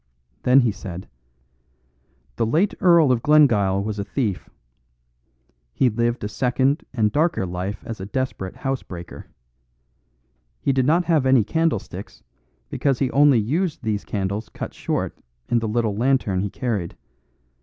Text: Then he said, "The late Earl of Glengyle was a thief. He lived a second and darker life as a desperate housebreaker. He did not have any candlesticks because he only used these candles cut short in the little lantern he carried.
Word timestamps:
Then 0.41 0.61
he 0.61 0.71
said, 0.71 1.07
"The 2.37 2.45
late 2.47 2.73
Earl 2.81 3.11
of 3.11 3.21
Glengyle 3.21 3.83
was 3.83 3.99
a 3.99 4.03
thief. 4.03 4.49
He 5.75 5.91
lived 5.91 6.23
a 6.23 6.27
second 6.27 6.83
and 6.91 7.11
darker 7.11 7.45
life 7.45 7.83
as 7.85 7.99
a 8.01 8.07
desperate 8.07 8.55
housebreaker. 8.55 9.27
He 10.59 10.73
did 10.73 10.87
not 10.87 11.05
have 11.05 11.27
any 11.27 11.43
candlesticks 11.43 12.23
because 12.71 12.97
he 12.97 13.11
only 13.11 13.37
used 13.37 13.83
these 13.83 14.03
candles 14.03 14.49
cut 14.49 14.73
short 14.73 15.15
in 15.49 15.59
the 15.59 15.67
little 15.67 15.95
lantern 15.95 16.39
he 16.41 16.49
carried. 16.49 16.97